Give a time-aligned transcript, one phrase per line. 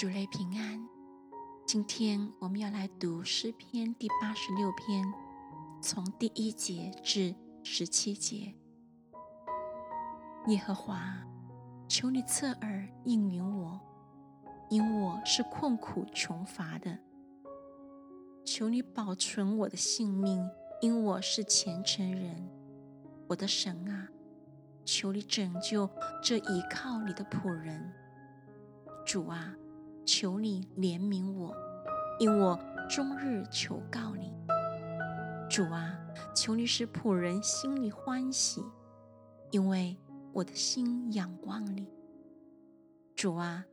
[0.00, 0.88] 主类平安，
[1.66, 5.04] 今天我们要来读诗篇第八十六篇，
[5.82, 8.54] 从第一节至十七节。
[10.46, 11.18] 耶和华，
[11.86, 13.78] 求你侧耳应允我，
[14.70, 16.96] 因我是困苦穷乏的；
[18.42, 20.42] 求你保存我的性命，
[20.80, 22.48] 因我是虔诚人。
[23.28, 24.08] 我的神啊，
[24.82, 25.86] 求你拯救
[26.22, 27.92] 这倚靠你的仆人。
[29.04, 29.54] 主啊。
[30.12, 31.54] 求你怜悯我，
[32.18, 34.34] 因我终日求告你。
[35.48, 35.96] 主啊，
[36.34, 38.64] 求你使仆人心里欢喜，
[39.52, 39.96] 因为
[40.32, 41.88] 我的心仰望你。
[43.14, 43.64] 主啊，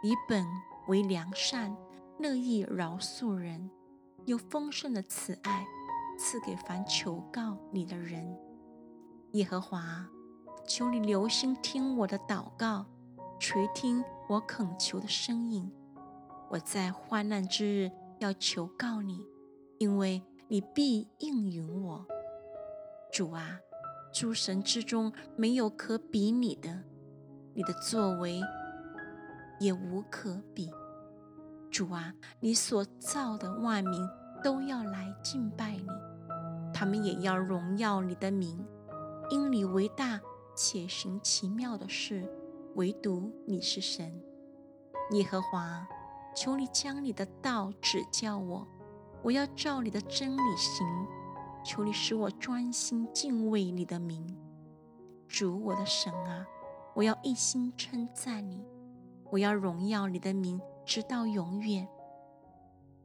[0.00, 0.46] 你本
[0.86, 1.76] 为良善，
[2.20, 3.68] 乐意饶恕人，
[4.26, 5.66] 有丰盛的慈爱
[6.16, 8.38] 赐给凡求告你的人。
[9.32, 10.06] 耶和华，
[10.68, 12.86] 求你留心听我的祷告，
[13.40, 15.68] 垂听我恳求的声音。
[16.50, 19.24] 我在患难之日要求告你，
[19.78, 22.04] 因为你必应允我。
[23.12, 23.60] 主啊，
[24.12, 26.82] 诸神之中没有可比你的，
[27.54, 28.40] 你的作为
[29.60, 30.68] 也无可比。
[31.70, 34.04] 主啊，你所造的万民
[34.42, 35.86] 都要来敬拜你，
[36.74, 38.58] 他们也要荣耀你的名，
[39.30, 40.20] 因你为大
[40.56, 42.28] 且行奇妙的事，
[42.74, 44.20] 唯独你是神，
[45.12, 45.86] 耶和华。
[46.34, 48.66] 求你将你的道指教我，
[49.22, 50.86] 我要照你的真理行。
[51.62, 54.34] 求你使我专心敬畏你的名，
[55.28, 56.46] 主我的神啊，
[56.94, 58.64] 我要一心称赞你，
[59.30, 61.86] 我要荣耀你的名直到永远。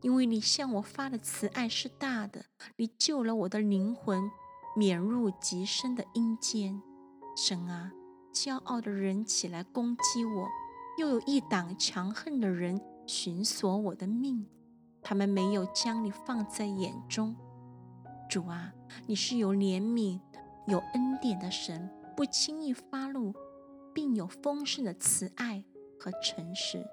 [0.00, 4.28] 因为你向我发的慈爱是大的，你救了我的灵魂，
[4.74, 6.82] 免入极深的阴间。
[7.36, 7.92] 神啊，
[8.34, 10.48] 骄傲的人起来攻击我，
[10.98, 12.80] 又有一党强横的人。
[13.10, 14.46] 寻索我的命，
[15.02, 17.34] 他们没有将你放在眼中。
[18.28, 18.72] 主啊，
[19.04, 20.20] 你是有怜悯、
[20.68, 23.34] 有恩典的神，不轻易发怒，
[23.92, 25.64] 并有丰盛的慈爱
[25.98, 26.86] 和诚实。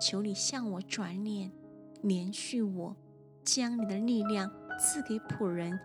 [0.00, 1.52] 求你向我转脸，
[2.00, 2.96] 连续我，
[3.44, 4.50] 将你的力量
[4.80, 5.78] 赐给仆人，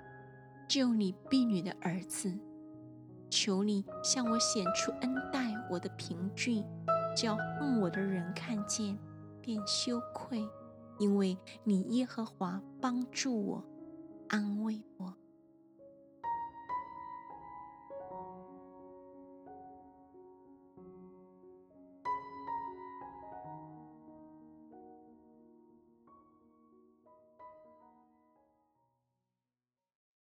[0.70, 2.34] 救你婢女的儿子。
[3.30, 6.64] 求你向我显出恩待我的凭据，
[7.14, 8.98] 叫恨我的人看见。
[9.50, 10.48] 便羞愧，
[11.00, 13.64] 因为你耶和华帮助我，
[14.28, 15.12] 安慰我。